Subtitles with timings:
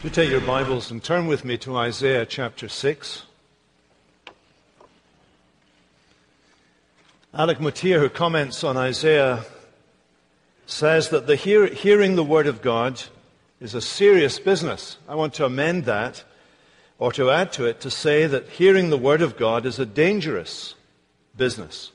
[0.00, 3.24] You take your Bibles and turn with me to Isaiah chapter 6.
[7.34, 9.44] Alec Motyer, who comments on Isaiah,
[10.66, 13.02] says that the hear, hearing the Word of God
[13.60, 14.98] is a serious business.
[15.08, 16.22] I want to amend that,
[17.00, 19.86] or to add to it, to say that hearing the Word of God is a
[19.86, 20.76] dangerous
[21.36, 21.90] business.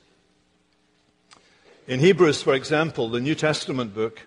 [1.88, 4.26] In Hebrews, for example, the New Testament book,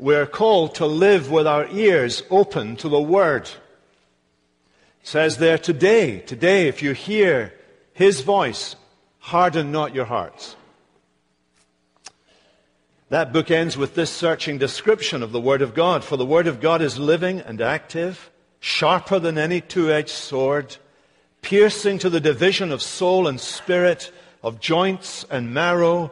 [0.00, 3.42] we're called to live with our ears open to the Word.
[3.42, 7.52] It says there, today, today, if you hear
[7.92, 8.76] His voice,
[9.18, 10.56] harden not your hearts.
[13.10, 16.02] That book ends with this searching description of the Word of God.
[16.02, 20.76] For the Word of God is living and active, sharper than any two edged sword,
[21.42, 24.10] piercing to the division of soul and spirit,
[24.42, 26.10] of joints and marrow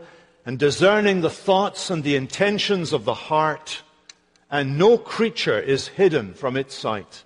[0.48, 3.82] and discerning the thoughts and the intentions of the heart,
[4.50, 7.22] and no creature is hidden from its sight,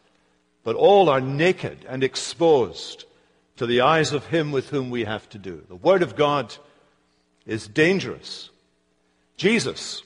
[0.65, 3.05] but all are naked and exposed
[3.55, 5.63] to the eyes of him with whom we have to do.
[5.69, 6.53] The Word of God
[7.47, 8.51] is dangerous.
[9.37, 10.03] Jesus,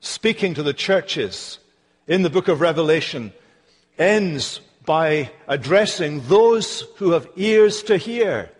[0.00, 1.60] speaking to the churches
[2.08, 3.32] in the book of Revelation,
[3.96, 8.50] ends by addressing those who have ears to hear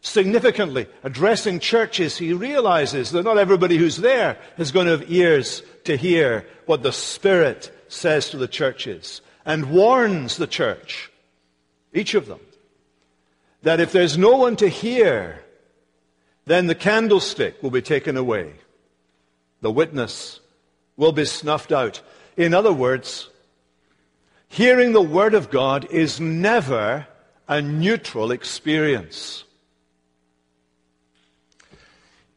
[0.00, 5.62] significantly addressing churches, he realizes that not everybody who's there is going to have ears
[5.84, 11.10] to hear what the Spirit says to the churches and warns the church,
[11.92, 12.40] each of them,
[13.62, 15.42] that if there's no one to hear,
[16.46, 18.52] then the candlestick will be taken away.
[19.60, 20.40] The witness
[20.96, 22.00] will be snuffed out.
[22.36, 23.28] In other words,
[24.48, 27.06] hearing the Word of God is never
[27.48, 29.44] a neutral experience.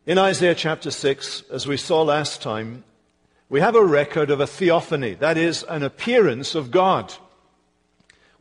[0.07, 2.83] In Isaiah chapter 6, as we saw last time,
[3.49, 7.13] we have a record of a theophany, that is, an appearance of God.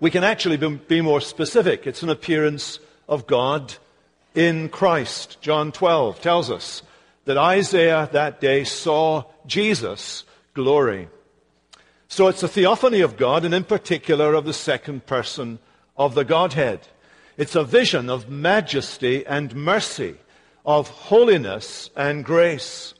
[0.01, 1.87] We can actually be more specific.
[1.87, 3.75] It's an appearance of God
[4.35, 5.37] in Christ.
[5.43, 6.83] John 12 tells us
[7.27, 11.11] that Isaiah that day saw Jesus' glory.
[12.09, 15.59] So it's a theophany of God, and in particular of the second person
[15.95, 16.89] of the Godhead.
[17.37, 20.17] It's a vision of majesty and mercy
[20.65, 22.95] of holiness and grace.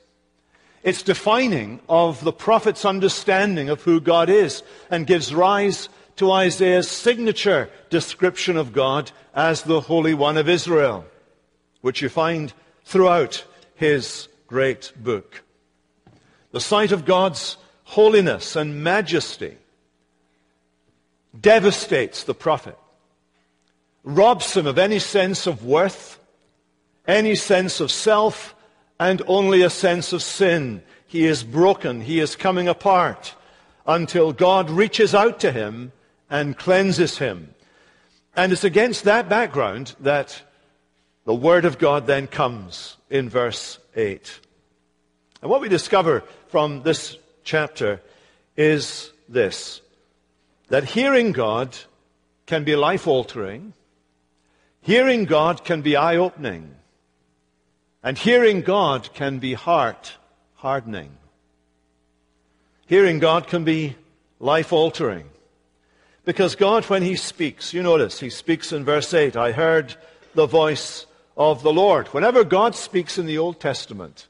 [0.83, 6.89] It's defining of the prophet's understanding of who God is and gives rise to Isaiah's
[6.89, 11.05] signature description of God as the Holy One of Israel,
[11.81, 12.53] which you find
[12.85, 13.45] throughout
[13.75, 15.43] his great book.
[16.53, 19.57] The sight of God's holiness and majesty
[21.39, 22.77] devastates the prophet,
[24.05, 26.20] robs him of any sense of worth
[27.07, 28.55] any sense of self
[28.99, 30.83] and only a sense of sin.
[31.07, 32.01] He is broken.
[32.03, 33.35] He is coming apart
[33.87, 35.93] until God reaches out to him
[36.29, 37.55] and cleanses him.
[38.37, 40.43] And it's against that background that
[41.25, 44.41] the Word of God then comes in verse 8.
[45.43, 48.01] And what we discover from this chapter
[48.57, 49.81] is this
[50.69, 51.77] that hearing God
[52.47, 53.73] can be life altering,
[54.81, 56.77] hearing God can be eye opening.
[58.03, 60.15] And hearing God can be heart
[60.57, 61.11] hardening.
[62.87, 63.97] Hearing God can be
[64.39, 65.29] life altering.
[66.25, 69.95] Because God, when He speaks, you notice, He speaks in verse 8, I heard
[70.35, 71.07] the voice
[71.37, 72.09] of the Lord.
[72.09, 74.27] Whenever God speaks in the Old Testament,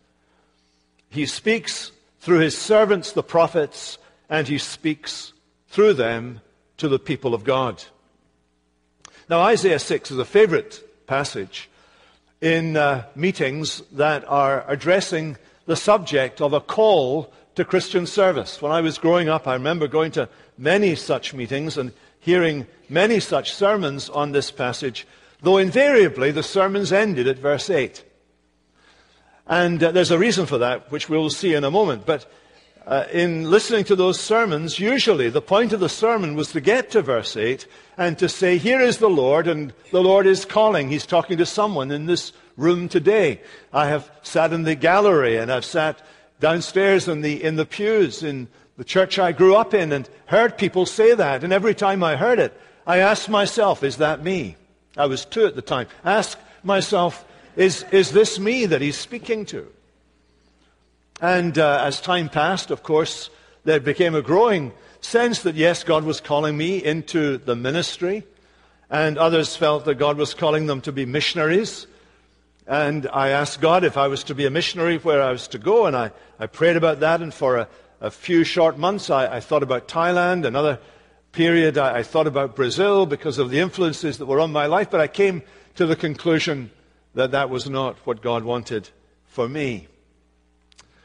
[1.09, 3.99] He speaks through His servants, the prophets,
[4.29, 5.33] and He speaks
[5.69, 6.41] through them
[6.77, 7.83] to the people of God.
[9.29, 11.70] Now, Isaiah 6 is a favorite passage
[12.41, 15.37] in uh, meetings that are addressing
[15.67, 18.63] the subject of a call to Christian service.
[18.63, 23.21] When I was growing up, I remember going to many such meetings and hearing many
[23.21, 25.07] such sermons on this passage,
[25.43, 28.05] though invariably the sermons ended at verse 8.
[29.47, 32.07] And uh, there's a reason for that, which we will see in a moment.
[32.07, 32.31] But
[32.87, 36.91] uh, in listening to those sermons, usually the point of the sermon was to get
[36.91, 37.67] to verse 8
[37.97, 40.89] and to say, Here is the Lord, and the Lord is calling.
[40.89, 43.41] He's talking to someone in this room today.
[43.73, 46.01] I have sat in the gallery and I've sat
[46.41, 50.57] downstairs in the, in the pews in the church I grew up in and heard
[50.57, 51.45] people say that.
[51.45, 54.57] And every time I heard it, I asked myself, Is that me?
[54.97, 55.87] I was two at the time.
[56.03, 57.25] Ask myself,
[57.57, 59.71] Is, is this me that he's speaking to?
[61.21, 63.31] And uh, as time passed, of course,
[63.65, 68.25] there became a growing sense that, yes, God was calling me into the ministry.
[68.89, 71.87] And others felt that God was calling them to be missionaries.
[72.67, 75.59] And I asked God if I was to be a missionary, where I was to
[75.59, 75.87] go.
[75.87, 77.21] And I, I prayed about that.
[77.21, 77.69] And for a,
[78.01, 80.45] a few short months, I, I thought about Thailand.
[80.45, 80.79] Another
[81.33, 84.91] period, I, I thought about Brazil because of the influences that were on my life.
[84.91, 85.43] But I came
[85.77, 86.71] to the conclusion
[87.15, 88.89] that that was not what God wanted
[89.27, 89.87] for me.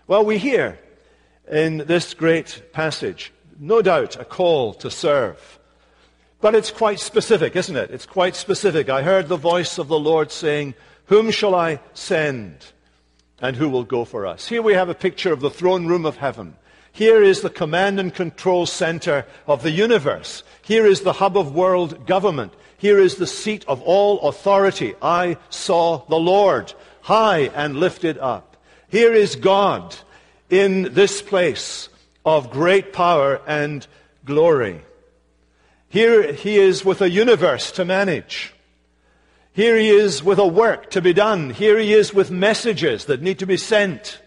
[0.07, 0.77] Well, we hear
[1.51, 5.59] in this great passage, no doubt, a call to serve.
[6.41, 7.89] But it's quite specific, isn't it?
[7.89, 8.87] It's quite specific.
[8.87, 10.75] I heard the voice of the Lord saying,
[11.05, 12.57] Whom shall I send?
[13.41, 14.47] And who will go for us?
[14.47, 16.55] Here we have a picture of the throne room of heaven.
[16.91, 20.43] Here is the command and control center of the universe.
[20.61, 22.53] Here is the hub of world government.
[22.77, 24.93] Here is the seat of all authority.
[25.01, 28.54] I saw the Lord high and lifted up.
[28.89, 29.95] Here is God
[30.49, 31.89] in this place
[32.25, 33.85] of great power and
[34.25, 34.81] glory.
[35.89, 38.53] Here he is with a universe to manage.
[39.53, 41.51] Here he is with a work to be done.
[41.51, 44.19] Here he is with messages that need to be sent.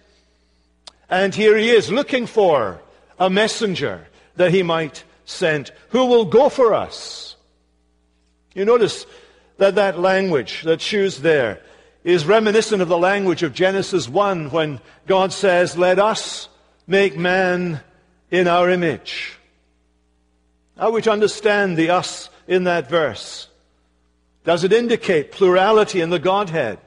[1.11, 2.81] And here he is looking for
[3.19, 4.07] a messenger
[4.37, 5.71] that he might send.
[5.91, 7.37] Who will go for us?
[8.55, 9.05] You notice
[9.59, 11.61] that that language that's used there
[12.05, 16.49] is reminiscent of the language of Genesis 1 when God says, Let us
[16.87, 17.81] make man
[18.31, 19.39] in our image.
[20.77, 23.49] How we to understand the us in that verse?
[24.45, 26.79] Does it indicate plurality in the Godhead?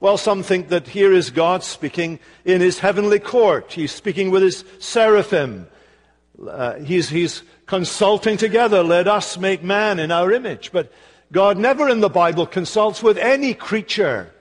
[0.00, 3.72] Well, some think that here is God speaking in his heavenly court.
[3.72, 5.66] He's speaking with his seraphim.
[6.46, 8.82] Uh, he's, he's consulting together.
[8.82, 10.70] Let us make man in our image.
[10.70, 10.92] But
[11.30, 14.32] God never in the Bible consults with any creature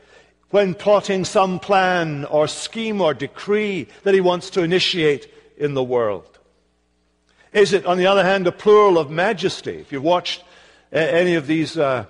[0.51, 5.83] when plotting some plan or scheme or decree that he wants to initiate in the
[5.83, 6.39] world.
[7.51, 9.75] Is it, on the other hand, a plural of majesty?
[9.79, 10.43] If you've watched
[10.91, 12.05] any of these uh,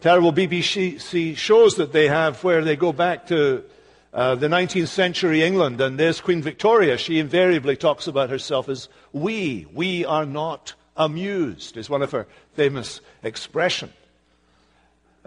[0.00, 3.64] terrible BBC shows that they have where they go back to
[4.12, 6.96] uh, the 19th century England, and there's Queen Victoria.
[6.98, 9.66] She invariably talks about herself as we.
[9.72, 13.92] We are not amused, is one of her famous expressions.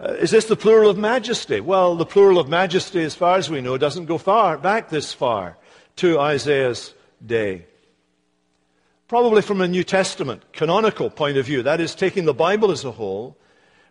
[0.00, 1.60] Uh, is this the plural of majesty?
[1.60, 5.12] Well, the plural of majesty, as far as we know, doesn't go far back this
[5.12, 5.58] far
[5.96, 7.66] to Isaiah's day.
[9.08, 12.84] Probably from a New Testament canonical point of view, that is, taking the Bible as
[12.84, 13.36] a whole,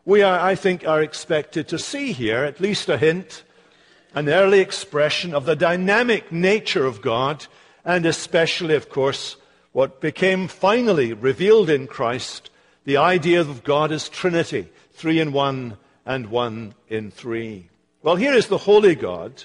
[0.05, 3.43] we are, I think, are expected to see here at least a hint,
[4.15, 7.45] an early expression of the dynamic nature of God,
[7.83, 9.35] and especially, of course,
[9.73, 12.49] what became finally revealed in Christ,
[12.85, 15.77] the idea of God as Trinity, three in one
[16.07, 17.67] and one in three.
[18.01, 19.43] Well, here is the Holy God.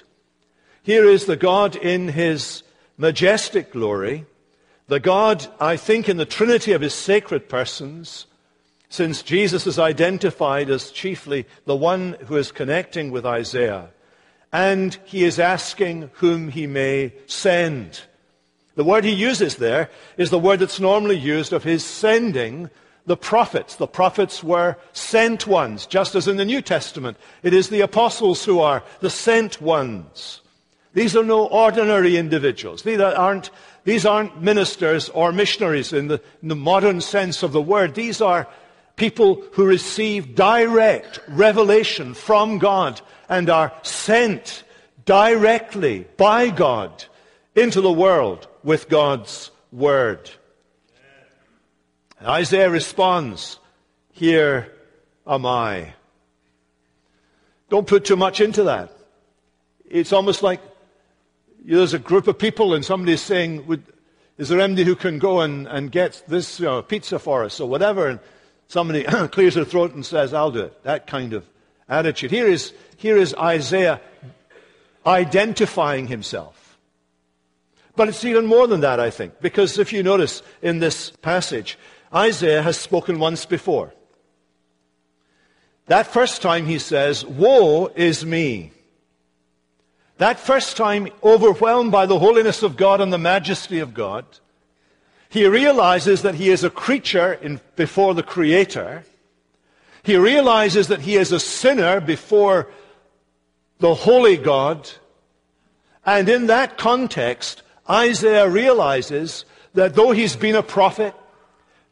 [0.81, 2.63] Here is the God in his
[2.97, 4.25] majestic glory.
[4.87, 8.27] The God, I think, in the Trinity of his sacred persons,
[8.87, 13.89] since Jesus is identified as chiefly the one who is connecting with Isaiah,
[14.51, 18.03] and he is asking whom he may send.
[18.75, 22.69] The word he uses there is the word that's normally used of his sending
[23.05, 23.75] the prophets.
[23.75, 27.17] The prophets were sent ones, just as in the New Testament.
[27.41, 30.41] It is the apostles who are the sent ones.
[30.93, 32.83] These are no ordinary individuals.
[32.83, 33.49] These aren't
[33.83, 37.95] these aren't ministers or missionaries in the, in the modern sense of the word.
[37.95, 38.47] These are
[38.95, 44.63] people who receive direct revelation from God and are sent
[45.05, 47.03] directly by God
[47.55, 50.29] into the world with God's word.
[52.23, 53.59] Isaiah responds,
[54.11, 54.71] Here
[55.27, 55.93] am I.
[57.69, 58.91] Don't put too much into that.
[59.89, 60.61] It's almost like
[61.65, 63.83] there's a group of people and somebody's saying,
[64.37, 67.59] is there anybody who can go and, and get this you know, pizza for us
[67.59, 68.07] or whatever?
[68.07, 68.19] And
[68.67, 70.83] somebody clears their throat and says, I'll do it.
[70.83, 71.45] That kind of
[71.87, 72.31] attitude.
[72.31, 74.01] Here is, here is Isaiah
[75.05, 76.77] identifying himself.
[77.95, 81.77] But it's even more than that, I think, because if you notice in this passage,
[82.13, 83.93] Isaiah has spoken once before.
[85.87, 88.71] That first time he says, Woe is me.
[90.17, 94.25] That first time, overwhelmed by the holiness of God and the majesty of God,
[95.27, 99.03] he realizes that he is a creature in, before the Creator.
[100.03, 102.69] He realizes that he is a sinner before
[103.79, 104.89] the holy God.
[106.05, 111.15] And in that context, Isaiah realizes that though he's been a prophet,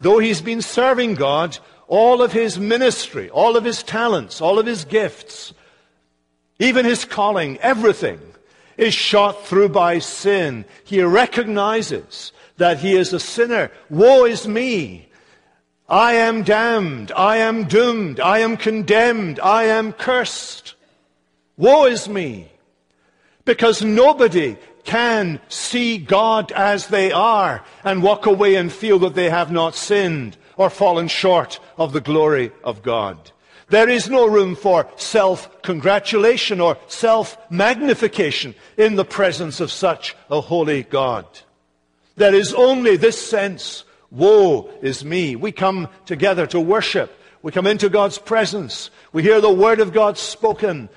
[0.01, 4.65] though he's been serving God, all of his ministry, all of his talents, all of
[4.65, 5.53] his gifts
[6.61, 8.19] even his calling, everything
[8.77, 10.63] is shot through by sin.
[10.83, 13.71] He recognizes that he is a sinner.
[13.89, 15.09] Woe is me.
[15.89, 17.11] I am damned.
[17.13, 18.19] I am doomed.
[18.19, 19.39] I am condemned.
[19.39, 20.75] I am cursed.
[21.57, 22.51] Woe is me.
[23.43, 29.29] Because nobody can see God as they are and walk away and feel that they
[29.29, 33.31] have not sinned or fallen short of the glory of God.
[33.69, 40.83] There is no room for self-congratulation or self-magnification in the presence of such a holy
[40.83, 41.25] God.
[42.17, 45.37] There is only this sense, woe is me.
[45.37, 47.17] We come together to worship.
[47.41, 48.91] We come into God's presence.
[49.13, 50.89] We hear the word of God spoken.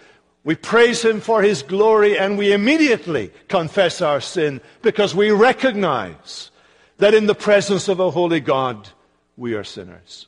[0.44, 6.50] We praise Him for His glory and we immediately confess our sin because we recognize
[6.98, 8.88] that in the presence of a holy God,
[9.36, 10.26] we are sinners.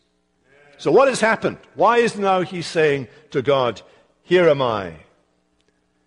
[0.78, 1.58] So what has happened?
[1.74, 3.82] Why is now he saying to God,
[4.22, 4.94] Here am I?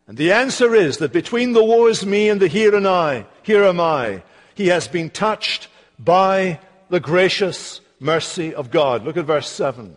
[0.07, 3.27] And the answer is that between the woe is me and the here and I,
[3.43, 4.23] here am I,
[4.55, 5.67] he has been touched
[5.99, 9.05] by the gracious mercy of God.
[9.05, 9.95] Look at verse 7.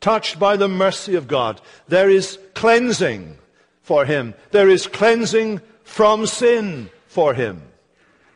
[0.00, 1.60] Touched by the mercy of God.
[1.88, 3.36] There is cleansing
[3.82, 4.34] for him.
[4.50, 7.62] There is cleansing from sin for him.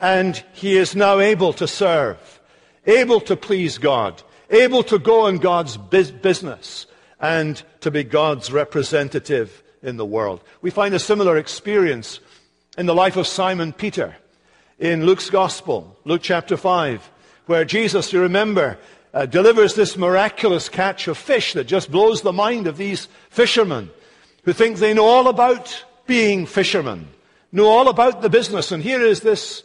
[0.01, 2.41] And he is now able to serve,
[2.87, 6.87] able to please God, able to go in God's business
[7.21, 10.43] and to be God's representative in the world.
[10.61, 12.19] We find a similar experience
[12.77, 14.17] in the life of Simon Peter
[14.79, 17.11] in Luke's Gospel, Luke chapter 5,
[17.47, 18.79] where Jesus, you remember,
[19.15, 23.91] uh, delivers this miraculous catch of fish that just blows the mind of these fishermen
[24.45, 27.09] who think they know all about being fishermen,
[27.53, 28.73] know all about the business.
[28.73, 29.63] And here is this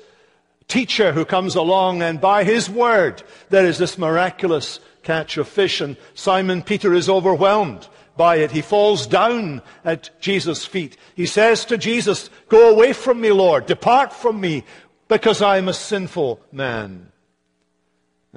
[0.68, 5.82] teacher who comes along, and by his word, there is this miraculous catch of fish,
[5.82, 7.88] and Simon Peter is overwhelmed
[8.18, 8.52] by it.
[8.52, 10.98] He falls down at Jesus' feet.
[11.16, 14.66] He says to Jesus, Go away from me, Lord, depart from me,
[15.08, 17.12] because I am a sinful man.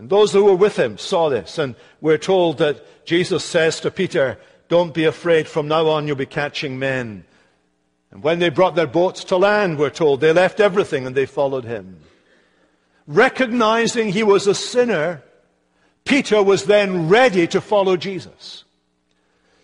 [0.00, 3.90] And those who were with him saw this, and we're told that Jesus says to
[3.90, 4.38] Peter,
[4.70, 7.24] Don't be afraid, from now on you'll be catching men.
[8.10, 11.26] And when they brought their boats to land, we're told, they left everything and they
[11.26, 12.00] followed him.
[13.06, 15.22] Recognizing he was a sinner,
[16.06, 18.64] Peter was then ready to follow Jesus.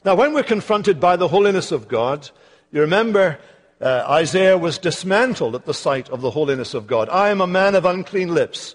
[0.04, 2.28] Now, when we're confronted by the holiness of God,
[2.72, 3.38] you remember
[3.80, 7.08] uh, Isaiah was dismantled at the sight of the holiness of God.
[7.08, 8.74] I am a man of unclean lips,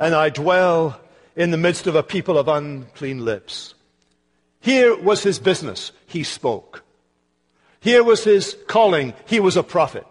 [0.00, 0.98] and I dwell
[1.36, 3.74] in the midst of a people of unclean lips.
[4.60, 5.92] Here was his business.
[6.06, 6.82] He spoke.
[7.80, 9.12] Here was his calling.
[9.26, 10.06] He was a prophet.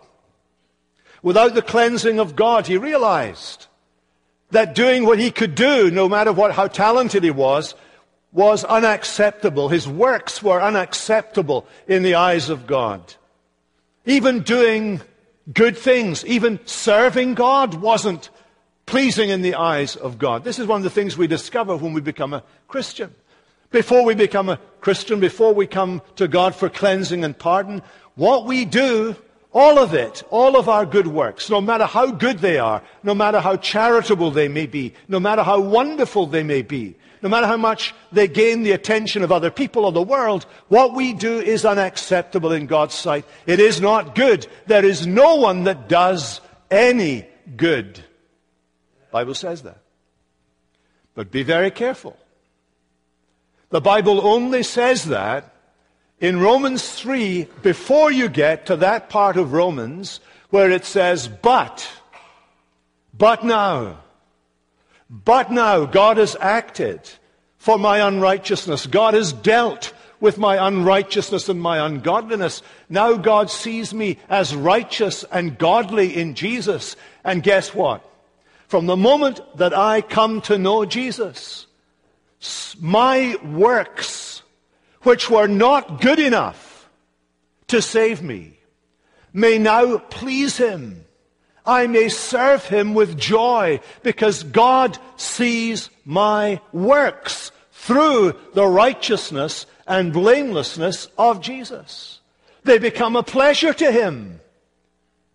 [1.22, 3.66] Without the cleansing of God, he realized
[4.52, 7.76] that doing what he could do, no matter what, how talented he was,
[8.32, 9.70] was unacceptable.
[9.70, 13.16] His works were unacceptable in the eyes of God.
[14.06, 15.02] Even doing
[15.52, 18.30] good things, even serving God wasn't
[18.90, 20.44] pleasing in the eyes of God.
[20.44, 23.14] This is one of the things we discover when we become a Christian.
[23.70, 27.84] Before we become a Christian, before we come to God for cleansing and pardon,
[28.16, 29.16] what we do
[29.52, 33.14] all of it, all of our good works, no matter how good they are, no
[33.14, 37.48] matter how charitable they may be, no matter how wonderful they may be, no matter
[37.48, 41.40] how much they gain the attention of other people or the world, what we do
[41.40, 43.26] is unacceptable in God's sight.
[43.46, 44.48] It is not good.
[44.68, 46.42] There is no one that does
[46.72, 48.04] any good.
[49.12, 49.80] Bible says that.
[51.16, 52.18] But be very careful.
[53.70, 55.54] The Bible only says that
[56.20, 61.88] in Romans 3, before you get to that part of Romans where it says, but,
[63.18, 64.00] but now,
[65.10, 67.02] but now God has acted
[67.58, 68.88] for my unrighteousness.
[68.88, 72.62] God has dealt with my unrighteousness and my ungodliness.
[72.90, 76.96] Now God sees me as righteous and godly in Jesus.
[77.24, 78.09] And guess what?
[78.70, 81.66] From the moment that I come to know Jesus,
[82.80, 84.44] my works
[85.02, 86.88] which were not good enough
[87.70, 88.60] to save me,
[89.34, 91.04] may now please him.
[91.66, 100.14] I may serve him with joy because God sees my works through the righteousness and
[100.14, 102.20] blamelessness of Jesus.
[102.66, 104.42] They become a pleasure to him.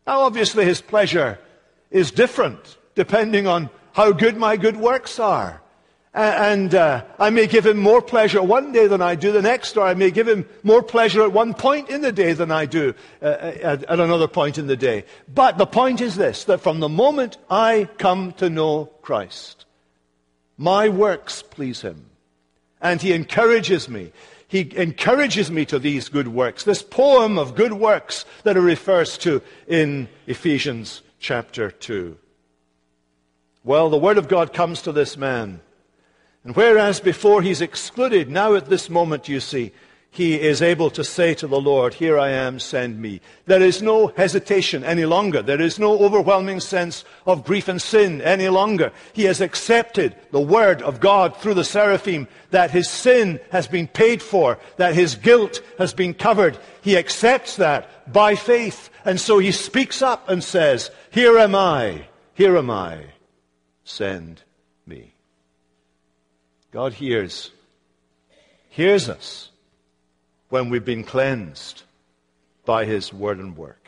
[0.06, 1.40] Now, obviously, his pleasure
[1.90, 5.60] is different depending on how good my good works are.
[6.14, 9.76] And uh, I may give him more pleasure one day than I do the next,
[9.76, 12.66] or I may give him more pleasure at one point in the day than I
[12.66, 15.04] do uh, at, at another point in the day.
[15.32, 19.64] But the point is this, that from the moment I come to know Christ,
[20.56, 22.06] my works please him.
[22.80, 24.12] And he encourages me.
[24.46, 26.62] He encourages me to these good works.
[26.62, 32.16] This poem of good works that he refers to in Ephesians chapter 2.
[33.64, 35.60] Well, the word of God comes to this man
[36.44, 39.72] and whereas before he's excluded, now at this moment, you see,
[40.10, 43.20] he is able to say to the Lord, Here I am, send me.
[43.46, 45.42] There is no hesitation any longer.
[45.42, 48.92] There is no overwhelming sense of grief and sin any longer.
[49.12, 53.88] He has accepted the word of God through the seraphim that his sin has been
[53.88, 56.58] paid for, that his guilt has been covered.
[56.82, 58.90] He accepts that by faith.
[59.04, 63.13] And so he speaks up and says, Here am I, here am I,
[63.84, 64.42] send
[64.86, 65.12] me.
[66.72, 67.50] God hears,
[68.68, 69.50] hears us
[70.48, 71.82] when we've been cleansed
[72.64, 73.84] by his word and work.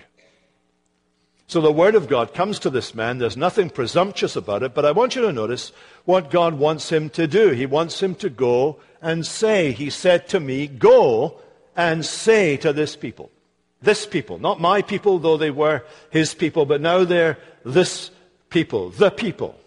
[1.49, 3.19] So the word of God comes to this man.
[3.19, 5.71] There's nothing presumptuous about it, but I want you to notice
[6.05, 7.51] what God wants him to do.
[7.51, 11.39] He wants him to go and say, He said to me, Go
[11.77, 13.31] and say to this people.
[13.81, 18.11] This people, not my people, though they were his people, but now they're this
[18.51, 19.59] people, the people.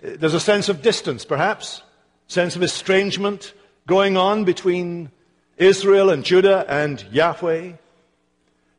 [0.00, 1.82] There's a sense of distance, perhaps,
[2.28, 3.52] sense of estrangement
[3.86, 5.10] going on between
[5.56, 7.72] Israel and Judah and Yahweh.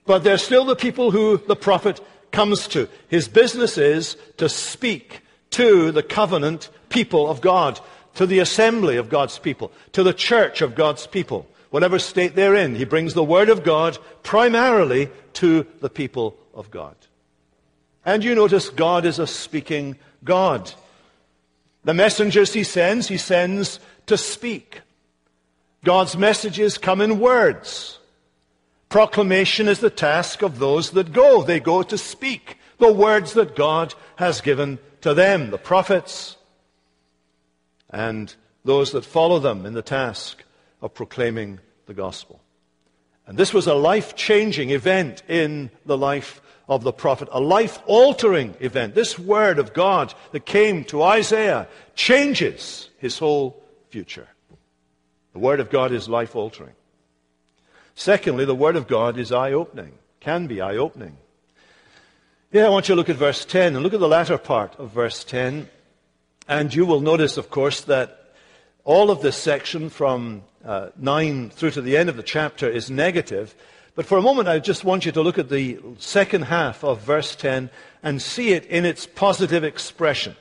[0.06, 2.00] But they're still the people who the prophet
[2.32, 2.88] comes to.
[3.08, 5.22] His business is to speak
[5.52, 7.80] to the covenant people of God,
[8.16, 12.56] to the assembly of God's people, to the church of God's people, whatever state they're
[12.56, 12.76] in.
[12.76, 16.96] He brings the word of God primarily to the people of God.
[18.06, 20.72] And you notice God is a speaking God.
[21.90, 24.82] The messengers he sends, he sends to speak.
[25.84, 27.98] God's messages come in words.
[28.90, 31.42] Proclamation is the task of those that go.
[31.42, 36.38] They go to speak the words that God has given to them, the prophets,
[37.90, 40.44] and those that follow them in the task
[40.84, 42.40] of proclaiming the gospel.
[43.26, 47.80] And this was a life changing event in the life of the prophet, a life
[47.88, 48.96] altering event.
[48.96, 54.28] This word of God that came to Isaiah changes his whole future.
[55.34, 56.74] The Word of God is life altering.
[57.96, 61.18] Secondly, the Word of God is eye opening, can be eye opening.
[62.52, 64.76] Yeah, I want you to look at verse 10 and look at the latter part
[64.80, 65.70] of verse 10.
[66.48, 68.34] And you will notice, of course, that
[68.84, 72.90] all of this section from uh, 9 through to the end of the chapter is
[72.90, 73.54] negative.
[74.00, 77.02] But for a moment, I just want you to look at the second half of
[77.02, 77.70] verse 10
[78.02, 80.38] and see it in its positive expression.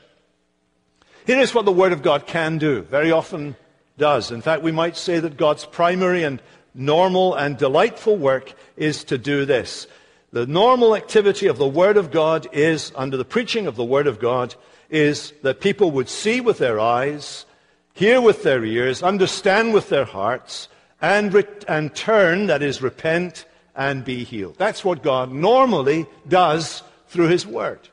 [1.27, 2.83] Here is what the Word of God can do.
[2.83, 3.57] Very often,
[3.97, 4.31] does.
[4.31, 6.40] In fact, we might say that God's primary and
[6.73, 9.88] normal and delightful work is to do this.
[10.31, 14.07] The normal activity of the Word of God is, under the preaching of the Word
[14.07, 14.55] of God,
[14.88, 17.44] is that people would see with their eyes,
[17.92, 20.68] hear with their ears, understand with their hearts,
[21.01, 24.57] and, re- and turn, that is, repent and be healed.
[24.59, 27.89] That's what God normally does through His Word.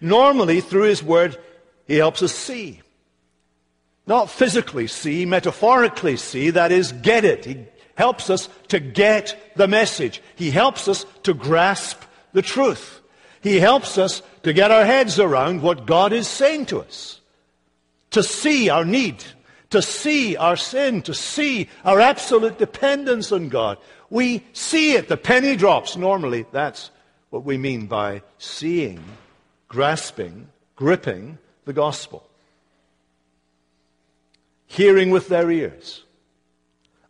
[0.00, 1.38] Normally, through His Word,
[1.86, 2.80] He helps us see.
[4.06, 7.44] Not physically see, metaphorically see, that is, get it.
[7.44, 10.20] He helps us to get the message.
[10.34, 13.00] He helps us to grasp the truth.
[13.42, 17.20] He helps us to get our heads around what God is saying to us.
[18.10, 19.24] To see our need,
[19.72, 23.76] to see our sin, to see our absolute dependence on God.
[24.08, 25.08] We see it.
[25.08, 25.96] The penny drops.
[25.96, 26.90] Normally, that's
[27.30, 29.02] what we mean by seeing,
[29.68, 32.26] grasping, gripping the gospel
[34.72, 36.02] hearing with their ears,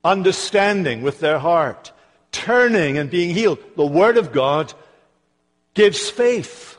[0.03, 1.92] understanding with their heart,
[2.33, 3.59] turning and being healed.
[3.77, 4.75] The Word of God
[5.75, 6.77] gives faith.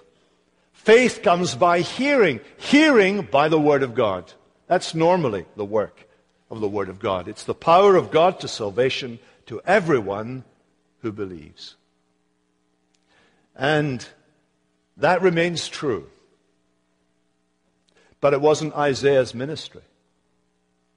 [0.73, 4.31] Faith comes by hearing, hearing by the Word of God.
[4.67, 6.07] That's normally the work
[6.49, 7.27] of the Word of God.
[7.27, 10.43] It's the power of God to salvation to everyone
[11.01, 11.75] who believes.
[13.55, 14.07] And
[14.97, 16.09] that remains true.
[18.21, 19.81] But it wasn't Isaiah's ministry.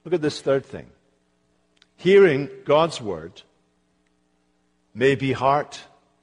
[0.05, 0.87] Look at this third thing.
[1.97, 3.41] Hearing God's word
[4.93, 5.81] may be heart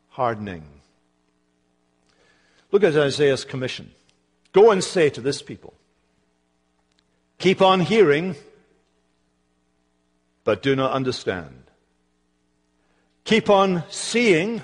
[0.09, 0.65] hardening.
[2.71, 3.91] Look at Isaiah's commission.
[4.53, 5.75] Go and say to this people,
[7.45, 8.35] keep on hearing,
[10.45, 11.65] but do not understand.
[13.25, 14.63] Keep on seeing,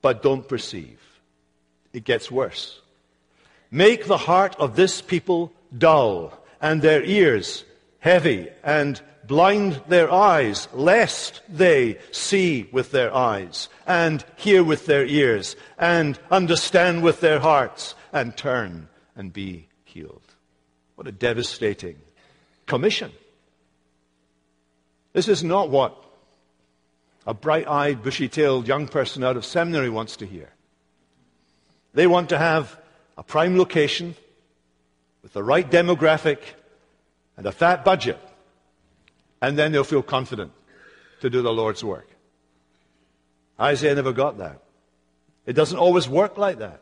[0.00, 0.98] but don't perceive.
[1.92, 2.80] It gets worse.
[3.70, 7.64] Make the heart of this people dull and their ears
[7.98, 15.04] heavy, and blind their eyes, lest they see with their eyes, and hear with their
[15.04, 20.31] ears, and understand with their hearts, and turn and be healed.
[20.94, 21.96] What a devastating
[22.66, 23.12] commission.
[25.12, 25.96] This is not what
[27.26, 30.50] a bright eyed, bushy tailed young person out of seminary wants to hear.
[31.94, 32.78] They want to have
[33.16, 34.14] a prime location
[35.22, 36.38] with the right demographic
[37.36, 38.18] and a fat budget
[39.42, 40.52] and then they'll feel confident
[41.20, 42.08] to do the Lord's work.
[43.60, 44.62] Isaiah never got that.
[45.44, 46.80] It doesn't always work like that.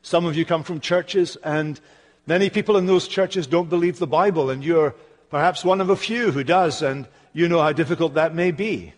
[0.00, 1.80] Some of you come from churches, and
[2.26, 4.94] many people in those churches don't believe the Bible, and you're
[5.30, 8.92] perhaps one of a few who does, and you know how difficult that may be.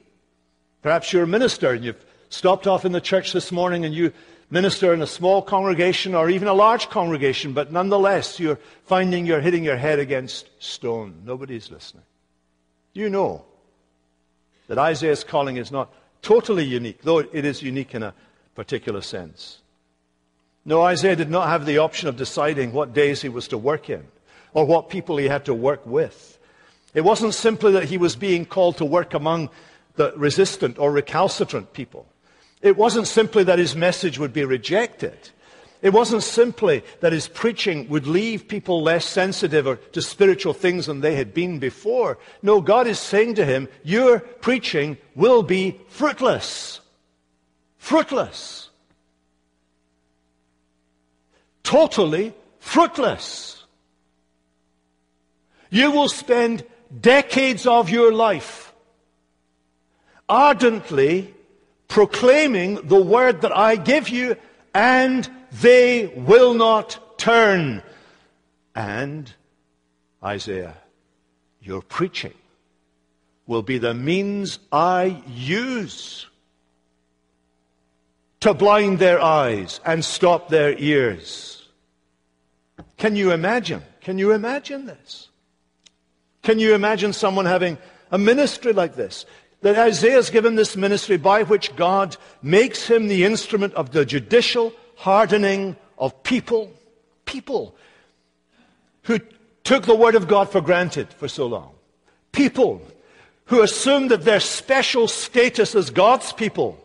[0.82, 4.12] Perhaps you're a minister, and you've stopped off in the church this morning, and you
[4.50, 9.40] minister in a small congregation or even a large congregation, but nonetheless, you're finding you're
[9.40, 11.22] hitting your head against stone.
[11.24, 12.04] Nobody's listening.
[12.94, 13.44] You know
[14.68, 18.14] that Isaiah's calling is not totally unique, though it is unique in a
[18.54, 19.58] particular sense.
[20.68, 23.88] No, Isaiah did not have the option of deciding what days he was to work
[23.88, 24.06] in
[24.52, 26.38] or what people he had to work with.
[26.92, 29.48] It wasn't simply that he was being called to work among
[29.96, 32.04] the resistant or recalcitrant people.
[32.60, 35.30] It wasn't simply that his message would be rejected.
[35.80, 41.00] It wasn't simply that his preaching would leave people less sensitive to spiritual things than
[41.00, 42.18] they had been before.
[42.42, 46.80] No, God is saying to him, Your preaching will be fruitless.
[47.78, 48.67] Fruitless.
[51.68, 53.62] Totally fruitless.
[55.68, 56.64] You will spend
[56.98, 58.72] decades of your life
[60.30, 61.34] ardently
[61.86, 64.36] proclaiming the word that I give you,
[64.72, 67.82] and they will not turn.
[68.74, 69.30] And,
[70.24, 70.78] Isaiah,
[71.60, 72.32] your preaching
[73.46, 76.24] will be the means I use
[78.40, 81.56] to blind their eyes and stop their ears.
[82.98, 83.82] Can you imagine?
[84.02, 85.28] Can you imagine this?
[86.42, 87.78] Can you imagine someone having
[88.10, 89.24] a ministry like this?
[89.60, 94.04] that Isaiah has given this ministry by which God makes him the instrument of the
[94.04, 96.72] judicial hardening of people,
[97.24, 97.74] people
[99.02, 99.18] who
[99.64, 101.72] took the word of God for granted for so long.
[102.30, 102.80] People
[103.46, 106.78] who assumed that their special status as God's people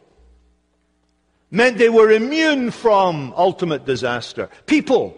[1.51, 4.49] meant they were immune from ultimate disaster.
[4.65, 5.15] People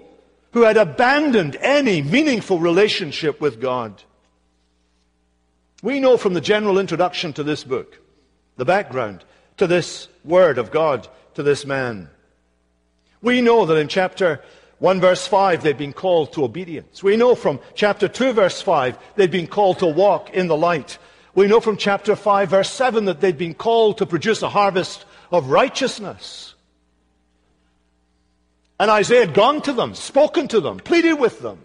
[0.56, 4.02] who had abandoned any meaningful relationship with God.
[5.84, 8.00] We know from the general introduction to this book,
[8.56, 9.26] the background
[9.58, 12.10] to this word of God to this man.
[13.22, 14.42] We know that in chapter
[14.80, 17.04] 1 verse 5 they've been called to obedience.
[17.04, 20.98] We know from chapter 2 verse 5 they've been called to walk in the light.
[21.34, 25.04] We know from chapter 5 verse 7 that they've been called to produce a harvest
[25.34, 26.55] of righteousness.
[28.80, 31.60] And Isaiah had gone to them, spoken to them, pleaded with them,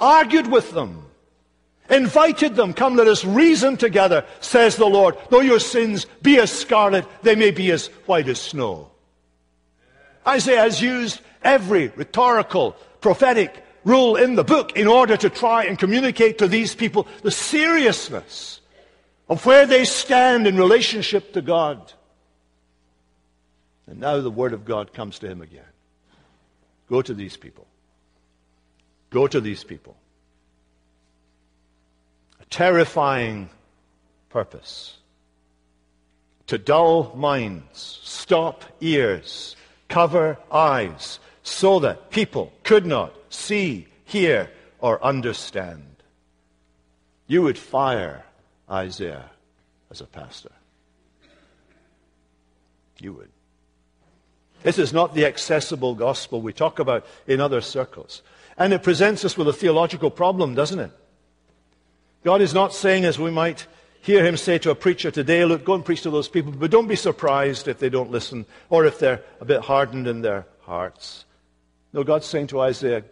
[0.00, 1.04] argued with them,
[1.90, 5.16] invited them, Come, let us reason together, says the Lord.
[5.28, 8.90] Though your sins be as scarlet, they may be as white as snow.
[10.26, 15.78] Isaiah has used every rhetorical, prophetic rule in the book in order to try and
[15.78, 18.60] communicate to these people the seriousness
[19.28, 21.92] of where they stand in relationship to God.
[23.88, 25.62] And now the Word of God comes to him again.
[26.88, 27.66] Go to these people.
[29.10, 29.96] Go to these people
[32.40, 33.48] A terrifying
[34.28, 34.98] purpose
[36.46, 39.54] to dull minds, stop ears,
[39.88, 45.84] cover eyes, so that people could not see, hear, or understand.
[47.26, 48.24] You would fire
[48.70, 49.30] Isaiah
[49.90, 50.52] as a pastor.
[53.00, 53.30] You would.
[54.62, 58.22] This is not the accessible gospel we talk about in other circles.
[58.56, 60.90] And it presents us with a theological problem, doesn't it?
[62.24, 63.66] God is not saying, as we might
[64.00, 66.70] hear him say to a preacher today, look, go and preach to those people, but
[66.70, 70.46] don't be surprised if they don't listen or if they're a bit hardened in their
[70.62, 71.24] hearts.
[71.92, 73.04] No, God's saying to Isaiah,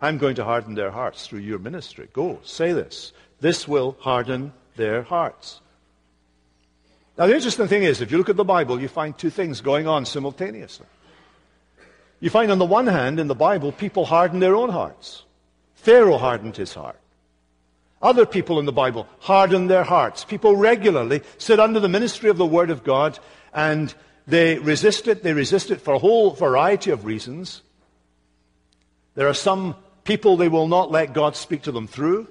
[0.00, 2.08] I'm going to harden their hearts through your ministry.
[2.12, 3.12] Go, say this.
[3.40, 5.60] This will harden their hearts.
[7.18, 9.60] Now, the interesting thing is, if you look at the Bible, you find two things
[9.60, 10.86] going on simultaneously.
[12.20, 15.24] You find, on the one hand, in the Bible, people harden their own hearts.
[15.74, 16.98] Pharaoh hardened his heart.
[18.00, 20.24] Other people in the Bible harden their hearts.
[20.24, 23.18] People regularly sit under the ministry of the Word of God
[23.52, 23.94] and
[24.26, 25.22] they resist it.
[25.22, 27.62] They resist it for a whole variety of reasons.
[29.14, 32.28] There are some people they will not let God speak to them through.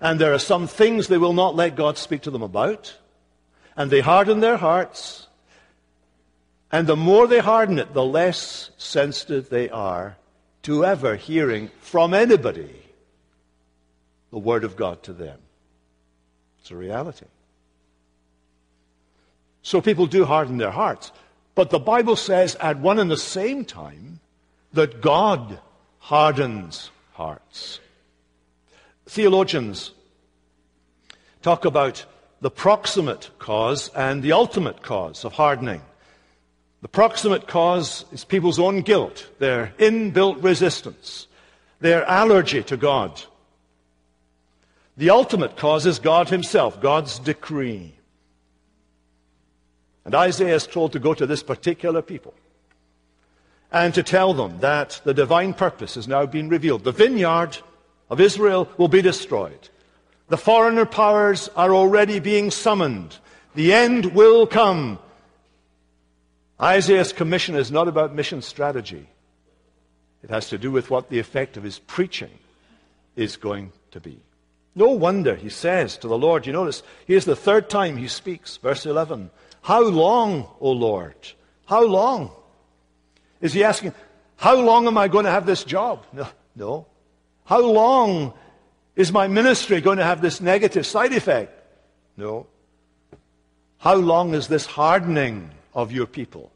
[0.00, 2.98] And there are some things they will not let God speak to them about.
[3.76, 5.26] And they harden their hearts.
[6.70, 10.16] And the more they harden it, the less sensitive they are
[10.62, 12.74] to ever hearing from anybody
[14.30, 15.38] the Word of God to them.
[16.58, 17.26] It's a reality.
[19.62, 21.12] So people do harden their hearts.
[21.54, 24.20] But the Bible says at one and the same time
[24.72, 25.60] that God
[25.98, 27.80] hardens hearts.
[29.06, 29.92] Theologians
[31.42, 32.04] talk about
[32.44, 35.80] the proximate cause and the ultimate cause of hardening.
[36.82, 41.26] The proximate cause is people's own guilt, their inbuilt resistance,
[41.80, 43.22] their allergy to God.
[44.98, 47.94] The ultimate cause is God Himself, God's decree.
[50.04, 52.34] And Isaiah is told to go to this particular people
[53.72, 56.84] and to tell them that the divine purpose has now been revealed.
[56.84, 57.56] The vineyard
[58.10, 59.70] of Israel will be destroyed.
[60.28, 63.16] The foreigner powers are already being summoned.
[63.54, 64.98] The end will come.
[66.60, 69.08] Isaiah's commission is not about mission strategy.
[70.22, 72.30] It has to do with what the effect of his preaching
[73.16, 74.18] is going to be.
[74.74, 78.56] No wonder he says to the Lord, you notice, here's the third time he speaks,
[78.56, 79.30] verse 11.
[79.62, 81.14] How long, O Lord?
[81.66, 82.30] How long?
[83.40, 83.94] Is he asking,
[84.36, 86.04] how long am I going to have this job?
[86.12, 86.86] No, no.
[87.44, 88.32] How long
[88.96, 91.52] is my ministry going to have this negative side effect?
[92.16, 92.46] No.
[93.78, 96.52] How long is this hardening of your people?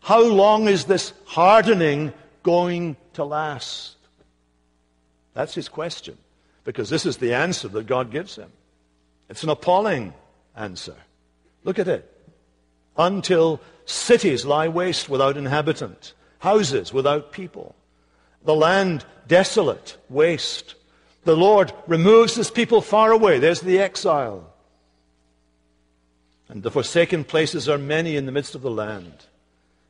[0.00, 3.96] How long is this hardening going to last?
[5.34, 6.18] That's his question,
[6.64, 8.50] because this is the answer that God gives him.
[9.28, 10.14] It's an appalling
[10.56, 10.96] answer.
[11.64, 12.14] Look at it.
[12.96, 17.74] Until cities lie waste without inhabitant, houses without people,
[18.44, 20.74] the land desolate, waste,
[21.28, 23.38] the Lord removes his people far away.
[23.38, 24.50] There's the exile.
[26.48, 29.26] And the forsaken places are many in the midst of the land.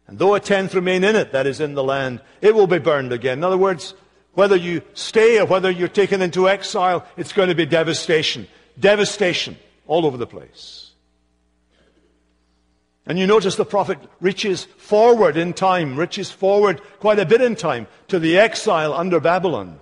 [0.09, 2.81] And though a tenth remain in it, that is in the land, it will be
[2.81, 3.39] burned again.
[3.39, 3.95] In other words,
[4.35, 8.49] whether you stay or whether you're taken into exile, it's going to be devastation.
[8.77, 10.91] Devastation all over the place.
[13.07, 17.55] And you notice the prophet reaches forward in time, reaches forward quite a bit in
[17.55, 19.79] time to the exile under Babylon.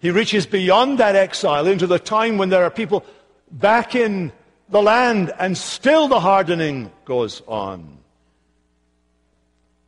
[0.00, 3.04] He reaches beyond that exile into the time when there are people
[3.50, 4.32] back in
[4.68, 7.98] the land and still the hardening goes on.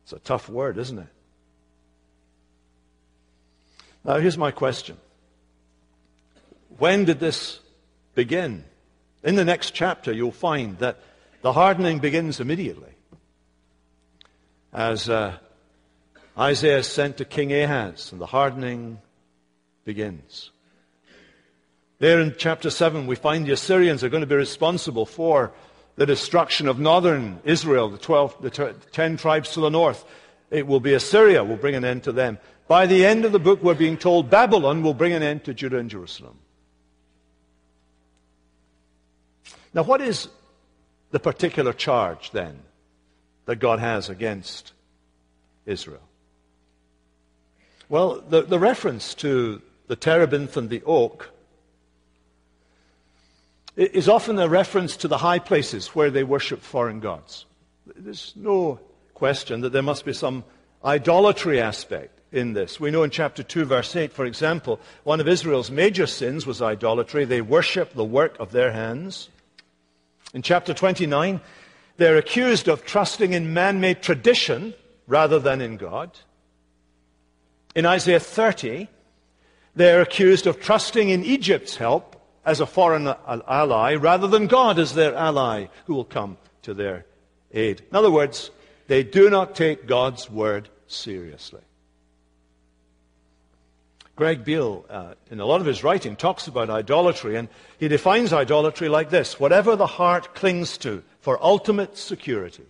[0.03, 1.07] It's a tough word, isn't it?
[4.03, 4.97] Now, here's my question
[6.77, 7.59] When did this
[8.15, 8.65] begin?
[9.23, 10.99] In the next chapter, you'll find that
[11.41, 12.89] the hardening begins immediately.
[14.73, 15.37] As uh,
[16.37, 18.99] Isaiah is sent to King Ahaz, and the hardening
[19.85, 20.51] begins.
[21.99, 25.51] There in chapter 7, we find the Assyrians are going to be responsible for
[25.95, 30.03] the destruction of northern Israel, the, 12, the 10 tribes to the north.
[30.49, 32.39] It will be Assyria will bring an end to them.
[32.67, 35.53] By the end of the book, we're being told Babylon will bring an end to
[35.53, 36.37] Judah and Jerusalem.
[39.73, 40.27] Now, what is
[41.11, 42.59] the particular charge then
[43.45, 44.73] that God has against
[45.65, 46.01] Israel?
[47.89, 51.31] Well, the, the reference to the terebinth and the oak,
[53.75, 57.45] is often a reference to the high places where they worship foreign gods.
[57.97, 58.79] There's no
[59.13, 60.45] question that there must be some
[60.85, 62.79] idolatry aspect in this.
[62.79, 66.61] We know in chapter 2, verse 8, for example, one of Israel's major sins was
[66.61, 67.25] idolatry.
[67.25, 69.27] They worship the work of their hands.
[70.33, 71.41] In chapter 29,
[71.97, 74.73] they're accused of trusting in man made tradition
[75.05, 76.17] rather than in God.
[77.75, 78.87] In Isaiah 30,
[79.75, 84.93] they're accused of trusting in Egypt's help as a foreign ally rather than God as
[84.93, 87.05] their ally who will come to their
[87.53, 87.81] aid.
[87.89, 88.51] In other words,
[88.87, 91.61] they do not take God's word seriously.
[94.15, 97.47] Greg Beale, uh, in a lot of his writing, talks about idolatry, and
[97.79, 102.65] he defines idolatry like this whatever the heart clings to for ultimate security.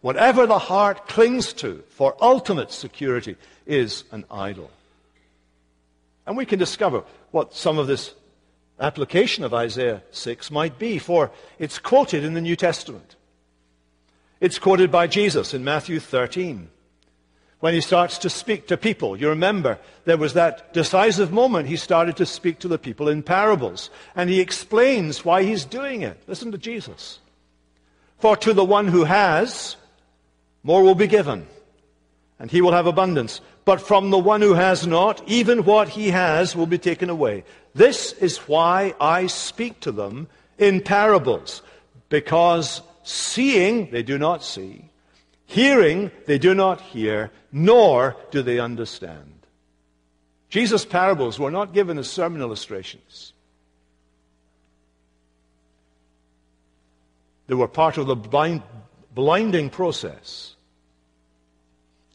[0.00, 4.70] Whatever the heart clings to for ultimate security is an idol.
[6.26, 8.14] And we can discover what some of this
[8.80, 13.16] application of Isaiah 6 might be, for it's quoted in the New Testament.
[14.40, 16.68] It's quoted by Jesus in Matthew 13
[17.60, 19.16] when he starts to speak to people.
[19.16, 23.22] You remember, there was that decisive moment he started to speak to the people in
[23.22, 23.88] parables.
[24.14, 26.22] And he explains why he's doing it.
[26.26, 27.20] Listen to Jesus.
[28.18, 29.76] For to the one who has,
[30.62, 31.46] more will be given,
[32.38, 33.40] and he will have abundance.
[33.64, 37.44] But from the one who has not, even what he has will be taken away.
[37.74, 41.62] This is why I speak to them in parables,
[42.08, 44.90] because seeing they do not see,
[45.46, 49.46] hearing they do not hear, nor do they understand.
[50.50, 53.32] Jesus' parables were not given as sermon illustrations.
[57.46, 58.62] They were part of the blind,
[59.14, 60.53] blinding process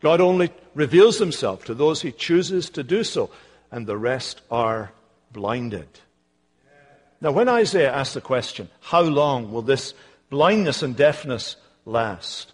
[0.01, 3.29] God only reveals himself to those he chooses to do so.
[3.71, 4.91] and the rest are
[5.31, 5.87] blinded.
[7.21, 9.93] Now, when Isaiah asks the question, how long will this
[10.29, 12.53] blindness and deafness last?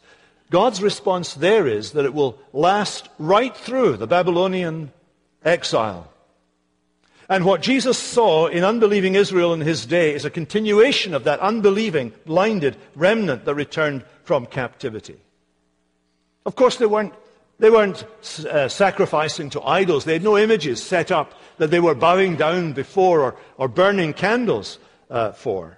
[0.50, 4.92] God's response there is that it will last right through the Babylonian
[5.44, 6.12] exile.
[7.30, 11.40] And what Jesus saw in unbelieving Israel in his day is a continuation of that
[11.40, 15.18] unbelieving, blinded remnant that returned from captivity.
[16.46, 17.14] Of course, they weren't,
[17.60, 18.06] they weren't
[18.46, 20.06] uh, sacrificing to idols.
[20.06, 24.14] They had no images set up that they were bowing down before or, or burning
[24.14, 24.78] candles
[25.10, 25.78] uh, for.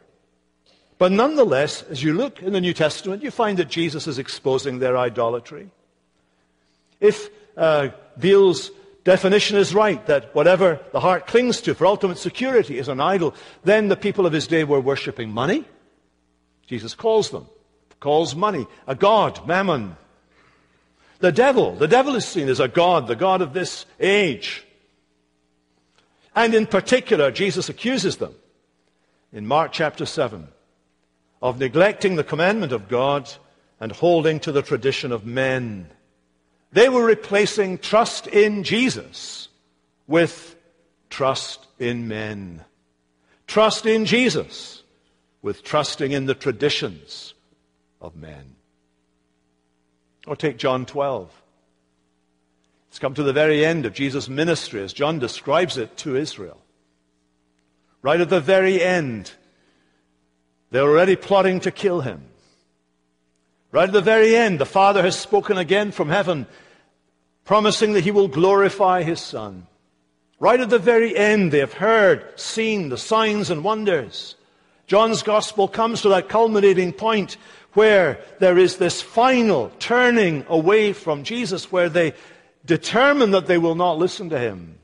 [0.98, 4.80] But nonetheless, as you look in the New Testament, you find that Jesus is exposing
[4.80, 5.70] their idolatry.
[7.00, 8.72] If uh, Beale's
[9.04, 13.36] definition is right, that whatever the heart clings to for ultimate security is an idol,
[13.64, 15.64] then the people of his day were worshipping money.
[16.66, 17.48] Jesus calls them,
[18.00, 19.96] calls money a god, mammon.
[21.20, 24.66] The devil, the devil is seen as a god, the god of this age.
[26.36, 28.36] And in particular, Jesus accuses them
[29.34, 30.48] in Mark chapter 7
[31.42, 33.30] of neglecting the commandment of God
[33.80, 35.90] and holding to the tradition of men.
[36.72, 39.48] They were replacing trust in Jesus
[40.06, 40.56] with
[41.10, 42.64] trust in men.
[43.48, 44.84] Trust in Jesus
[45.42, 47.34] with trusting in the traditions
[48.02, 48.57] of men.
[50.28, 51.32] Or take John 12.
[52.90, 56.60] It's come to the very end of Jesus' ministry as John describes it to Israel.
[58.02, 59.32] Right at the very end,
[60.70, 62.22] they're already plotting to kill him.
[63.72, 66.46] Right at the very end, the Father has spoken again from heaven,
[67.46, 69.68] promising that he will glorify his Son.
[70.40, 74.36] Right at the very end, they have heard, seen the signs and wonders.
[74.88, 77.38] John's Gospel comes to that culminating point
[77.74, 82.14] where there is this final turning away from Jesus, where they
[82.66, 84.80] determine that they will not listen to him.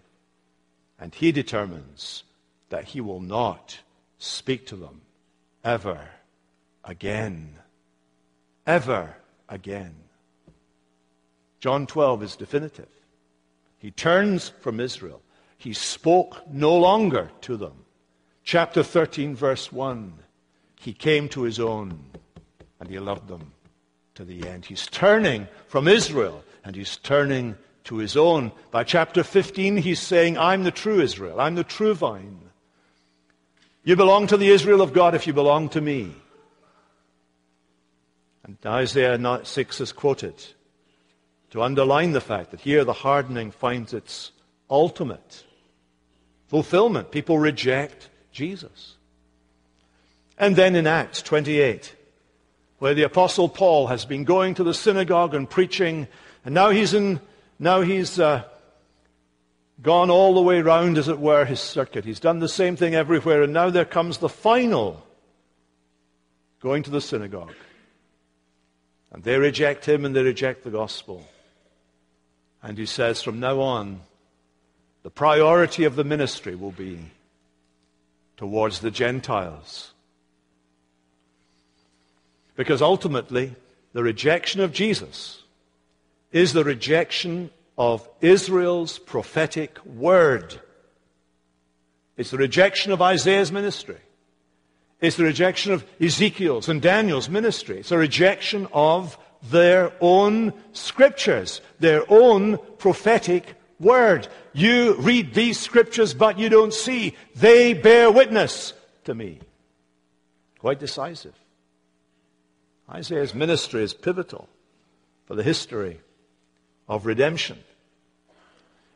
[1.00, 2.24] And he determines
[2.70, 3.80] that he will not
[4.20, 5.02] speak to them
[5.64, 6.00] ever
[6.84, 7.56] again.
[8.68, 9.16] Ever
[9.50, 9.96] again.
[11.60, 12.90] John 12 is definitive.
[13.80, 15.22] He turns from Israel.
[15.58, 17.83] He spoke no longer to them.
[18.44, 20.14] Chapter 13, verse 1.
[20.80, 21.98] He came to his own,
[22.80, 23.54] and he loved them
[24.16, 24.66] to the end.
[24.66, 28.52] He's turning from Israel, and he's turning to his own.
[28.70, 31.40] By chapter 15, he's saying, I'm the true Israel.
[31.40, 32.40] I'm the true vine.
[33.86, 36.14] You belong to the Israel of God if you belong to me.
[38.46, 40.36] And Isaiah 6 is quoted
[41.52, 44.32] to underline the fact that here the hardening finds its
[44.70, 45.44] ultimate
[46.48, 47.12] fulfillment.
[47.12, 48.96] People reject Jesus.
[50.38, 51.96] And then in Acts 28,
[52.80, 56.08] where the Apostle Paul has been going to the synagogue and preaching,
[56.44, 57.22] and now he's, in,
[57.60, 58.44] now he's uh,
[59.82, 62.04] gone all the way round, as it were, his circuit.
[62.04, 65.06] He's done the same thing everywhere, and now there comes the final
[66.60, 67.54] going to the synagogue.
[69.12, 71.24] And they reject him and they reject the gospel.
[72.64, 74.02] And he says, from now on,
[75.04, 77.12] the priority of the ministry will be
[78.38, 79.94] towards the Gentiles.
[82.56, 83.56] Because ultimately,
[83.94, 85.44] the rejection of Jesus
[86.32, 90.60] is the rejection of Israel's prophetic word.
[92.18, 93.98] It's the rejection of Isaiah's ministry.
[95.02, 97.80] It's the rejection of Ezekiel's and Daniel's ministry.
[97.80, 99.18] It's a rejection of
[99.50, 104.28] their own scriptures, their own prophetic word.
[104.54, 107.16] You read these scriptures, but you don't see.
[107.36, 108.74] They bear witness
[109.06, 109.40] to me.
[110.60, 111.34] Quite decisive.
[112.90, 114.48] Isaiah's ministry is pivotal
[115.26, 116.00] for the history
[116.88, 117.58] of redemption.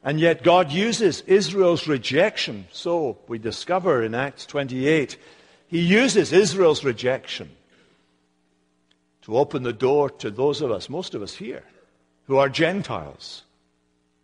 [0.03, 2.67] And yet God uses Israel's rejection.
[2.71, 5.17] So we discover in Acts 28,
[5.67, 7.49] He uses Israel's rejection
[9.23, 11.63] to open the door to those of us, most of us here,
[12.27, 13.43] who are Gentiles,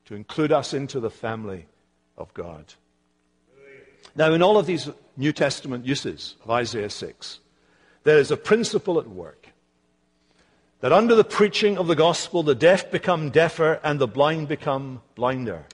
[0.06, 1.66] to include us into the family
[2.18, 2.74] of God.
[4.16, 7.39] Now, in all of these New Testament uses of Isaiah 6,
[8.04, 9.47] there is a principle at work
[10.82, 15.01] that under the preaching of the gospel, the deaf become deafer and the blind become
[15.16, 15.66] blinder.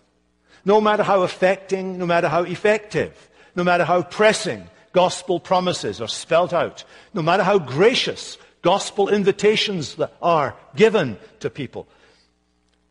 [0.64, 6.08] No matter how affecting, no matter how effective, no matter how pressing gospel promises are
[6.08, 11.88] spelt out, no matter how gracious gospel invitations are given to people.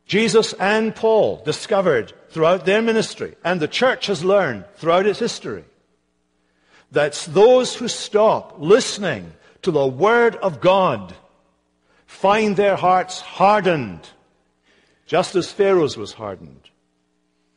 [0.08, 5.64] Jesus and Paul discovered throughout their ministry, and the church has learned throughout its history,
[6.90, 9.32] that those who stop listening
[9.62, 11.14] to the Word of God
[12.06, 14.00] find their hearts hardened,
[15.06, 16.70] just as Pharaoh's was hardened.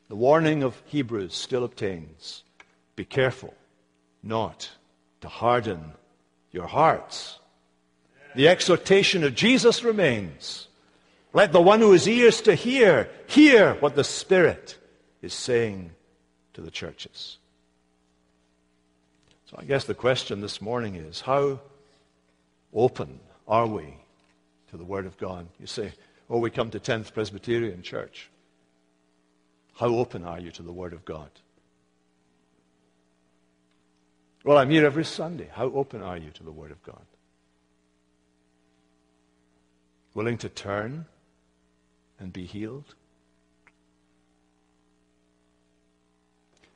[0.09, 2.43] The warning of Hebrews still obtains.
[2.97, 3.53] Be careful
[4.21, 4.69] not
[5.21, 5.93] to harden
[6.51, 7.39] your hearts.
[8.35, 10.67] The exhortation of Jesus remains.
[11.33, 14.77] Let the one who has ears to hear, hear what the Spirit
[15.21, 15.91] is saying
[16.53, 17.37] to the churches.
[19.45, 21.59] So I guess the question this morning is how
[22.73, 23.95] open are we
[24.71, 25.47] to the Word of God?
[25.59, 25.93] You say,
[26.29, 28.29] oh, we come to 10th Presbyterian Church.
[29.75, 31.29] How open are you to the Word of God?
[34.43, 35.49] Well, I'm here every Sunday.
[35.53, 37.05] How open are you to the Word of God?
[40.13, 41.05] Willing to turn
[42.21, 42.95] and be healed?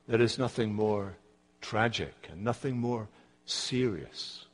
[0.08, 1.16] There is nothing more
[1.62, 3.08] tragic and nothing more
[3.46, 4.46] serious.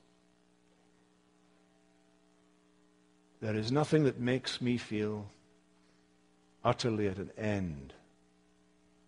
[3.42, 5.28] There is nothing that makes me feel
[6.64, 7.94] utterly at an end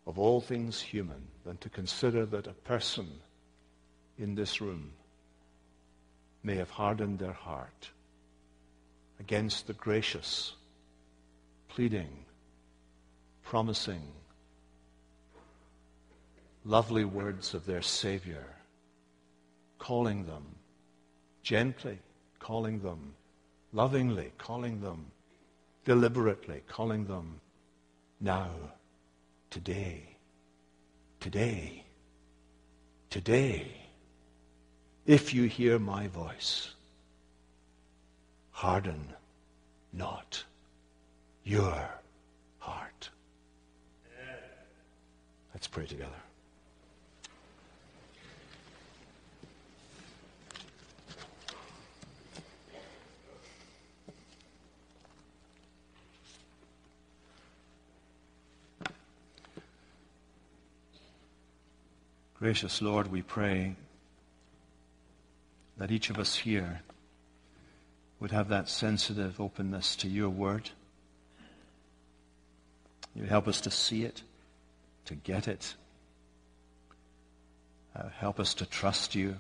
[0.08, 3.08] of all things human than to consider that a person
[4.18, 4.92] in this room
[6.44, 7.92] may have hardened their heart
[9.20, 10.54] against the gracious,
[11.76, 12.10] pleading,
[13.42, 14.04] promising,
[16.66, 18.46] lovely words of their Savior,
[19.80, 20.44] calling them
[21.42, 21.98] gently,
[22.38, 23.16] calling them
[23.72, 25.08] lovingly, calling them
[25.84, 27.42] deliberately, calling them
[28.22, 28.52] now,
[29.50, 30.04] today,
[31.20, 31.84] today,
[33.10, 33.68] today,
[35.08, 36.76] if you hear my voice,
[38.52, 39.08] harden
[39.92, 40.44] not
[41.44, 41.89] your
[42.60, 43.10] heart.
[45.54, 46.12] Let's pray together.
[62.44, 63.76] Gracious Lord, we pray
[65.78, 66.82] that each of us here
[68.20, 70.72] would have that sensitive openness to your word.
[73.16, 74.24] You help us to see it,
[75.05, 75.76] to get it.
[77.95, 79.38] Uh, help us to trust you.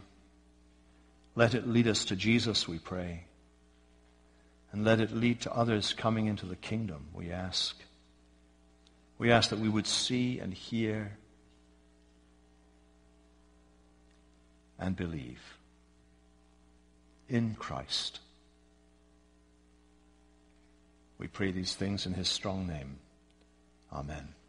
[1.35, 3.25] Let it lead us to Jesus, we pray.
[4.71, 7.75] And let it lead to others coming into the kingdom, we ask.
[9.17, 11.17] We ask that we would see and hear
[14.79, 15.41] and believe
[17.29, 18.19] in Christ.
[21.17, 22.97] We pray these things in his strong name.
[23.93, 24.42] Amen.